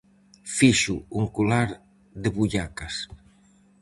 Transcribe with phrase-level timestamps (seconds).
[0.57, 1.69] Fixo un colar
[2.25, 2.95] de bullacas.